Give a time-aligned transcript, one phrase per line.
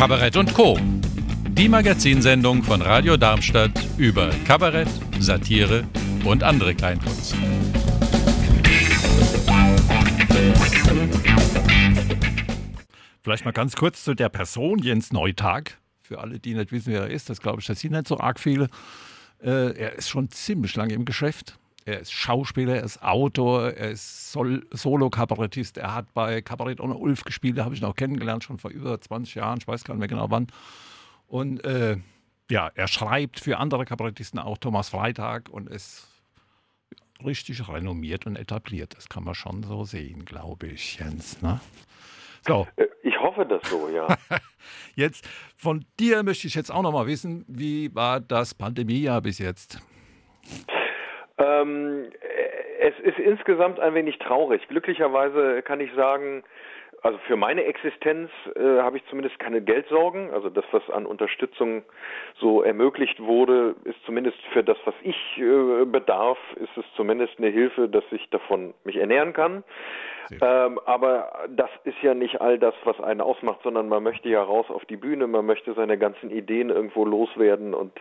[0.00, 0.78] Kabarett und Co.
[1.50, 4.88] Die Magazinsendung von Radio Darmstadt über Kabarett,
[5.18, 5.84] Satire
[6.24, 7.34] und andere Kleinkunst.
[13.22, 15.76] Vielleicht mal ganz kurz zu der Person Jens Neutag.
[16.00, 18.18] Für alle, die nicht wissen, wer er ist, das glaube ich, das sind nicht so
[18.18, 18.68] arg viele.
[19.42, 21.58] Äh, er ist schon ziemlich lange im Geschäft.
[21.90, 25.76] Er ist Schauspieler, er ist Autor, er ist Sol Solo-Kabarettist.
[25.76, 28.70] Er hat bei Kabarett ohne Ulf gespielt, da habe ich ihn auch kennengelernt, schon vor
[28.70, 30.46] über 20 Jahren, ich weiß gar nicht mehr genau wann.
[31.26, 31.96] Und äh,
[32.48, 36.06] ja, er schreibt für andere Kabarettisten, auch Thomas Freitag, und ist
[37.24, 38.96] richtig renommiert und etabliert.
[38.96, 41.42] Das kann man schon so sehen, glaube ich, Jens.
[41.42, 41.60] Ne?
[42.46, 42.68] So.
[42.76, 44.06] Äh, ich hoffe das so, ja.
[44.94, 49.38] jetzt von dir möchte ich jetzt auch noch mal wissen, wie war das Pandemiejahr bis
[49.38, 49.80] jetzt?
[51.40, 52.10] Ähm,
[52.80, 54.66] es ist insgesamt ein wenig traurig.
[54.68, 56.44] Glücklicherweise kann ich sagen,
[57.02, 60.30] also für meine Existenz äh, habe ich zumindest keine Geldsorgen.
[60.32, 61.82] Also das, was an Unterstützung
[62.38, 67.48] so ermöglicht wurde, ist zumindest für das, was ich äh, bedarf, ist es zumindest eine
[67.48, 69.64] Hilfe, dass ich davon mich ernähren kann.
[70.42, 74.42] Ähm, aber das ist ja nicht all das, was einen ausmacht, sondern man möchte ja
[74.42, 77.92] raus auf die Bühne, man möchte seine ganzen Ideen irgendwo loswerden und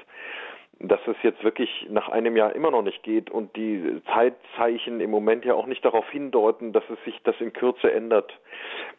[0.79, 5.11] dass es jetzt wirklich nach einem Jahr immer noch nicht geht und die Zeitzeichen im
[5.11, 8.31] Moment ja auch nicht darauf hindeuten, dass es sich das in Kürze ändert,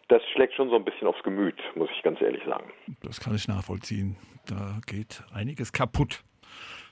[0.08, 2.70] das schlägt schon so ein bisschen aufs Gemüt, muss ich ganz ehrlich sagen.
[3.02, 4.16] Das kann ich nachvollziehen.
[4.46, 6.22] Da geht einiges kaputt.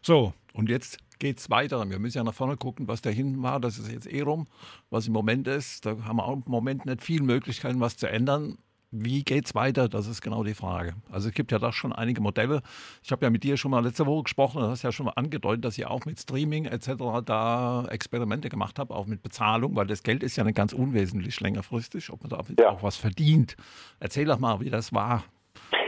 [0.01, 1.85] So, und jetzt geht es weiter.
[1.91, 3.61] Wir müssen ja nach vorne gucken, was dahin war.
[3.61, 4.47] Das ist jetzt eh rum,
[4.91, 5.85] was im Moment ist.
[5.85, 8.59] Da haben wir auch im Moment nicht viele Möglichkeiten, was zu ändern.
[8.91, 9.89] Wie geht es weiter?
[9.89, 10.95] Das ist genau die Frage.
[11.11, 12.63] Also es gibt ja da schon einige Modelle.
[13.03, 15.13] Ich habe ja mit dir schon mal letzte Woche gesprochen, du hast ja schon mal
[15.17, 16.93] angedeutet, dass ihr auch mit Streaming etc.
[17.25, 21.39] da Experimente gemacht habt, auch mit Bezahlung, weil das Geld ist ja nicht ganz unwesentlich
[21.41, 22.71] längerfristig, ob man da ja.
[22.71, 23.57] auch was verdient.
[24.01, 25.25] Erzähl doch mal, wie das war.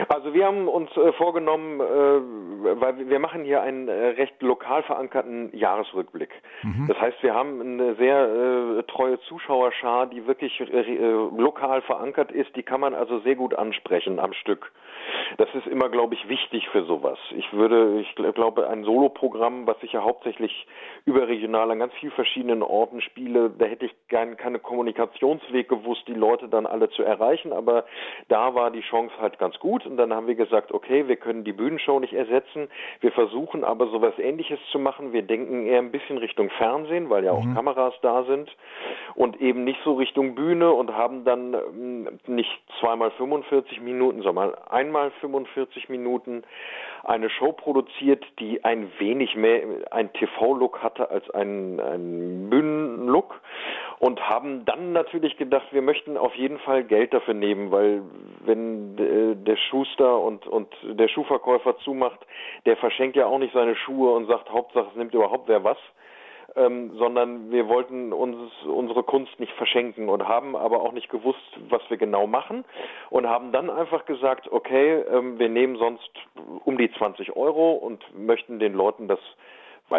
[0.09, 4.83] Also wir haben uns äh, vorgenommen, äh, weil wir machen hier einen äh, recht lokal
[4.83, 6.31] verankerten Jahresrückblick.
[6.63, 6.87] Mhm.
[6.89, 10.63] Das heißt, wir haben eine sehr treue Zuschauerschar, die wirklich
[11.37, 12.55] lokal verankert ist.
[12.57, 14.73] Die kann man also sehr gut ansprechen am Stück.
[15.39, 17.19] Das ist immer, glaube ich, wichtig für sowas.
[17.37, 20.67] Ich würde, ich glaube, ein Soloprogramm, was ich ja hauptsächlich
[21.05, 26.15] überregional an ganz vielen verschiedenen Orten spiele, da hätte ich gern keine Kommunikationsweg gewusst, die
[26.15, 27.53] Leute dann alle zu erreichen.
[27.53, 27.85] Aber
[28.29, 31.43] da war die Chance halt ganz gut und dann haben wir gesagt, okay, wir können
[31.43, 32.69] die Bühnenshow nicht ersetzen.
[33.01, 35.13] Wir versuchen aber sowas ähnliches zu machen.
[35.13, 37.55] Wir denken eher ein bisschen Richtung Fernsehen, weil ja auch mhm.
[37.55, 38.49] Kameras da sind
[39.17, 44.55] und eben nicht so Richtung Bühne und haben dann ähm, nicht zweimal 45 Minuten, sondern
[44.71, 46.45] einmal 45 Minuten
[47.03, 53.41] eine Show produziert, die ein wenig mehr ein TV-Look hatte als ein, ein Bühnenlook
[54.01, 58.03] und haben dann natürlich gedacht, wir möchten auf jeden Fall Geld dafür nehmen, weil
[58.45, 58.97] wenn
[59.45, 62.19] der Schuster und, und der Schuhverkäufer zumacht,
[62.67, 65.79] der verschenkt ja auch nicht seine Schuhe und sagt, Hauptsache es nimmt überhaupt wer was
[66.57, 71.39] ähm, sondern wir wollten uns unsere Kunst nicht verschenken und haben aber auch nicht gewusst,
[71.69, 72.65] was wir genau machen
[73.11, 76.11] und haben dann einfach gesagt, okay, ähm, wir nehmen sonst
[76.65, 79.21] um die 20 Euro und möchten den Leuten das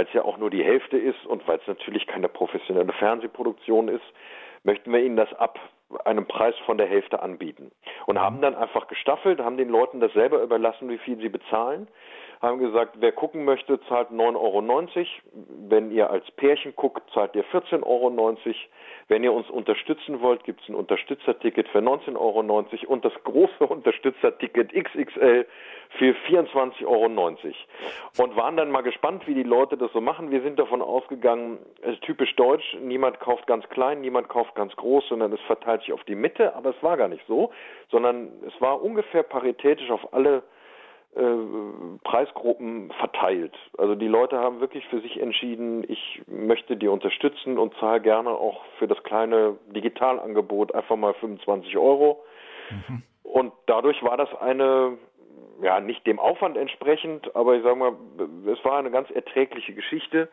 [0.01, 3.87] weil es ja auch nur die Hälfte ist und weil es natürlich keine professionelle Fernsehproduktion
[3.87, 4.01] ist,
[4.63, 5.59] möchten wir ihnen das ab
[6.05, 7.71] einem Preis von der Hälfte anbieten.
[8.05, 11.87] Und haben dann einfach gestaffelt, haben den Leuten das selber überlassen, wie viel sie bezahlen
[12.41, 14.63] haben gesagt, wer gucken möchte, zahlt 9,90 Euro.
[15.69, 18.35] Wenn ihr als Pärchen guckt, zahlt ihr 14,90 Euro.
[19.07, 23.65] Wenn ihr uns unterstützen wollt, gibt es ein Unterstützerticket für 19,90 Euro und das große
[23.67, 25.45] Unterstützerticket XXL
[25.99, 27.05] für 24,90 Euro.
[27.05, 30.31] Und waren dann mal gespannt, wie die Leute das so machen.
[30.31, 34.75] Wir sind davon ausgegangen, es ist typisch deutsch, niemand kauft ganz klein, niemand kauft ganz
[34.75, 37.51] groß, sondern es verteilt sich auf die Mitte, aber es war gar nicht so,
[37.89, 40.43] sondern es war ungefähr paritätisch auf alle
[41.15, 41.21] äh,
[42.03, 43.53] Preisgruppen verteilt.
[43.77, 48.29] Also die Leute haben wirklich für sich entschieden, ich möchte die unterstützen und zahle gerne
[48.29, 52.23] auch für das kleine Digitalangebot einfach mal 25 Euro.
[52.69, 53.03] Mhm.
[53.23, 54.97] Und dadurch war das eine,
[55.61, 57.93] ja, nicht dem Aufwand entsprechend, aber ich sage mal,
[58.51, 60.29] es war eine ganz erträgliche Geschichte,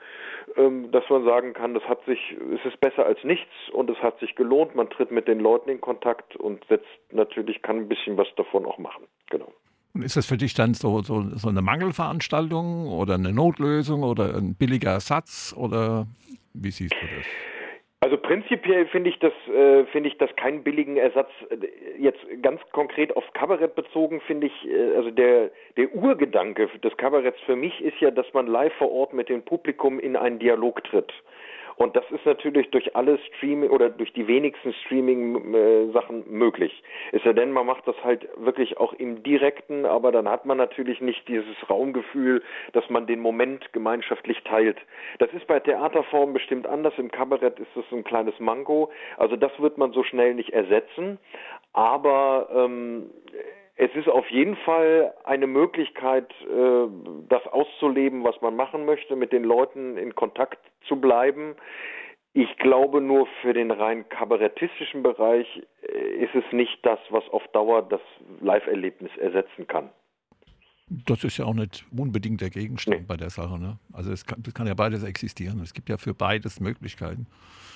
[0.56, 2.18] ähm, dass man sagen kann, das hat sich,
[2.54, 4.74] es ist besser als nichts und es hat sich gelohnt.
[4.74, 8.64] Man tritt mit den Leuten in Kontakt und setzt natürlich, kann ein bisschen was davon
[8.64, 9.04] auch machen.
[9.30, 9.52] Genau.
[9.94, 14.34] Und ist das für dich dann so, so, so eine Mangelveranstaltung oder eine Notlösung oder
[14.34, 16.06] ein billiger Ersatz oder
[16.54, 17.26] wie siehst du das?
[18.00, 21.30] Also prinzipiell finde ich das äh, finde ich das keinen billigen Ersatz.
[21.98, 27.40] Jetzt ganz konkret aufs Kabarett bezogen finde ich äh, also der der Urgedanke des Kabaretts
[27.40, 30.84] für mich ist ja, dass man live vor Ort mit dem Publikum in einen Dialog
[30.84, 31.12] tritt
[31.78, 36.82] Und das ist natürlich durch alle Streaming oder durch die wenigsten Streaming-Sachen äh, möglich.
[37.12, 40.58] Ist ja denn, man macht das halt wirklich auch im Direkten, aber dann hat man
[40.58, 42.42] natürlich nicht dieses Raumgefühl,
[42.72, 44.78] dass man den Moment gemeinschaftlich teilt.
[45.20, 46.94] Das ist bei Theaterformen bestimmt anders.
[46.98, 48.90] Im Kabarett ist das ein kleines Mango.
[49.16, 51.18] Also das wird man so schnell nicht ersetzen.
[51.72, 53.10] Aber ähm,
[53.80, 56.88] es ist auf jeden Fall eine Möglichkeit, äh,
[57.28, 60.58] das auszuleben, was man machen möchte, mit den Leuten in Kontakt
[60.88, 61.54] zu bleiben.
[62.32, 65.46] Ich glaube nur für den rein kabarettistischen Bereich
[65.82, 68.00] äh, ist es nicht das, was auf Dauer das
[68.40, 69.90] Live-Erlebnis ersetzen kann.
[70.88, 73.06] Das ist ja auch nicht unbedingt der Gegenstand nee.
[73.06, 73.60] bei der Sache.
[73.60, 73.78] Ne?
[73.92, 75.60] Also es kann, das kann ja beides existieren.
[75.60, 77.28] Es gibt ja für beides Möglichkeiten.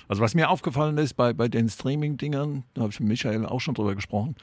[0.09, 3.61] Also was mir aufgefallen ist bei, bei den Streaming-Dingern, da habe ich mit Michael auch
[3.61, 4.35] schon drüber gesprochen,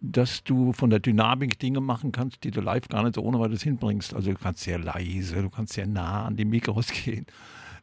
[0.00, 3.38] dass du von der Dynamik Dinge machen kannst, die du live gar nicht so ohne
[3.38, 4.14] weiteres hinbringst.
[4.14, 7.26] Also du kannst sehr leise, du kannst sehr nah an die Mikros gehen.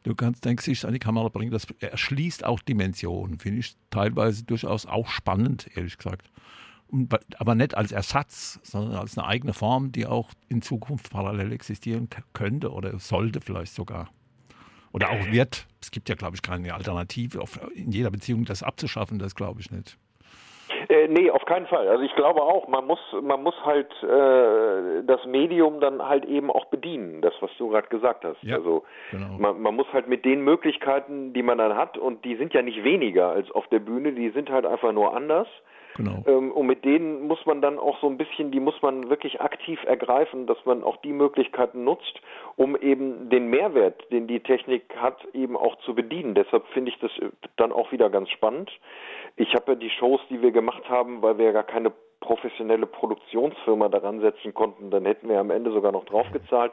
[0.04, 1.50] Du kannst dein Gesicht an die Kamera bringen.
[1.50, 3.38] Das erschließt auch Dimensionen.
[3.38, 6.30] Finde ich teilweise durchaus auch spannend, ehrlich gesagt.
[7.38, 12.08] aber nicht als Ersatz, sondern als eine eigene Form, die auch in Zukunft parallel existieren
[12.34, 14.10] könnte oder sollte vielleicht sogar.
[14.92, 15.66] Oder auch wird.
[15.80, 17.42] Es gibt ja, glaube ich, keine Alternative.
[17.74, 19.98] In jeder Beziehung das abzuschaffen, das glaube ich nicht.
[20.88, 21.88] Äh, nee, auf keinen Fall.
[21.88, 26.50] Also ich glaube auch, man muss, man muss halt äh, das Medium dann halt eben
[26.50, 28.42] auch bedienen, das, was du gerade gesagt hast.
[28.42, 29.38] Ja, also genau.
[29.38, 32.62] man, man muss halt mit den Möglichkeiten, die man dann hat, und die sind ja
[32.62, 35.48] nicht weniger als auf der Bühne, die sind halt einfach nur anders.
[35.96, 36.24] Genau.
[36.26, 39.40] Ähm, und mit denen muss man dann auch so ein bisschen, die muss man wirklich
[39.40, 42.20] aktiv ergreifen, dass man auch die Möglichkeiten nutzt,
[42.56, 46.34] um eben den Mehrwert, den die Technik hat, eben auch zu bedienen.
[46.34, 47.12] Deshalb finde ich das
[47.56, 48.70] dann auch wieder ganz spannend.
[49.36, 52.86] Ich habe ja die Shows, die wir gemacht haben, weil wir ja gar keine professionelle
[52.86, 56.72] Produktionsfirma daran setzen konnten, dann hätten wir am Ende sogar noch draufgezahlt.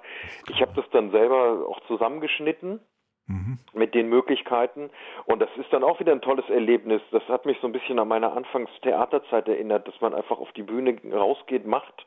[0.50, 2.80] Ich habe das dann selber auch zusammengeschnitten
[3.28, 3.60] mhm.
[3.74, 4.90] mit den Möglichkeiten
[5.26, 7.02] und das ist dann auch wieder ein tolles Erlebnis.
[7.12, 10.64] Das hat mich so ein bisschen an meine Anfangstheaterzeit erinnert, dass man einfach auf die
[10.64, 12.06] Bühne rausgeht, macht,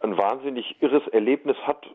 [0.00, 1.86] ein wahnsinnig irres Erlebnis hat,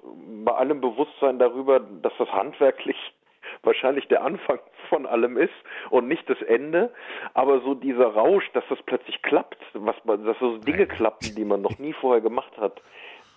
[0.43, 2.97] bei allem Bewusstsein darüber, dass das handwerklich
[3.63, 4.59] wahrscheinlich der Anfang
[4.89, 5.53] von allem ist
[5.89, 6.91] und nicht das Ende,
[7.33, 11.45] aber so dieser Rausch, dass das plötzlich klappt, was man, dass so Dinge klappen, die
[11.45, 12.81] man noch nie vorher gemacht hat,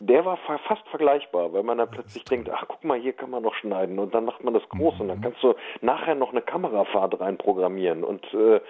[0.08, 3.42] der war fast vergleichbar, weil man dann plötzlich denkt, ach guck mal, hier kann man
[3.42, 5.22] noch schneiden und dann macht man das groß und dann mhm.
[5.22, 8.60] kannst du nachher noch eine Kamerafahrt reinprogrammieren und äh,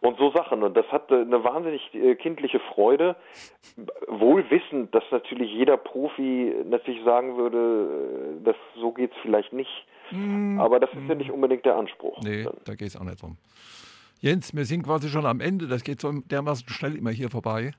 [0.00, 3.16] und so Sachen und das hat eine wahnsinnig äh, kindliche Freude,
[4.06, 9.86] wohl wissend, dass natürlich jeder Profi natürlich sagen würde, äh, das so geht's vielleicht nicht.
[10.10, 12.18] Mm, Aber das ist ja nicht unbedingt der Anspruch.
[12.22, 12.54] Nee, dann.
[12.64, 13.36] da geht es auch nicht drum.
[14.20, 15.66] Jens, wir sind quasi schon am Ende.
[15.66, 17.72] Das geht so dermaßen schnell immer hier vorbei.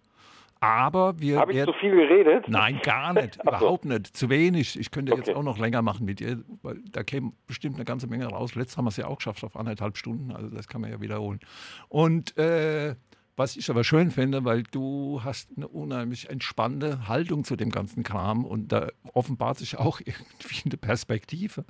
[0.61, 1.39] Aber wir.
[1.39, 2.47] Habe ich zu viel geredet?
[2.49, 3.37] Nein, gar nicht.
[3.43, 4.15] überhaupt nicht.
[4.15, 4.77] Zu wenig.
[4.77, 5.23] Ich könnte okay.
[5.25, 8.55] jetzt auch noch länger machen mit dir, weil da käme bestimmt eine ganze Menge raus.
[8.55, 10.31] Letztes haben wir es ja auch geschafft auf anderthalb Stunden.
[10.31, 11.39] Also das kann man ja wiederholen.
[11.87, 12.95] Und äh,
[13.39, 18.03] was ich aber schön finde, weil du hast eine unheimlich entspannte Haltung zu dem ganzen
[18.03, 21.63] Kram und da offenbart sich auch irgendwie eine Perspektive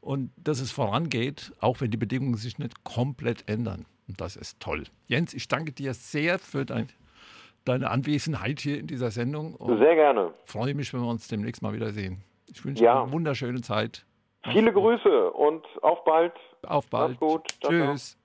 [0.00, 3.86] und dass es vorangeht, auch wenn die Bedingungen sich nicht komplett ändern.
[4.08, 4.84] Und das ist toll.
[5.06, 6.88] Jens, ich danke dir sehr für dein,
[7.64, 9.56] deine Anwesenheit hier in dieser Sendung.
[9.78, 10.32] Sehr gerne.
[10.44, 12.22] Freue mich, wenn wir uns demnächst mal wiedersehen.
[12.46, 12.94] Ich wünsche ja.
[12.94, 14.06] dir eine wunderschöne Zeit.
[14.52, 16.32] Viele Grüße und auf bald.
[16.66, 17.10] Auf bald.
[17.10, 17.48] Mach's gut.
[17.60, 18.16] Tschüss.